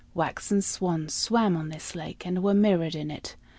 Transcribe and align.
Waxen 0.15 0.63
swans 0.63 1.13
swam 1.13 1.55
on 1.55 1.69
this 1.69 1.93
lake, 1.93 2.25
and 2.25 2.41
were 2.41 2.55
mirrored 2.55 2.95
in 2.95 3.11
it. 3.11 3.35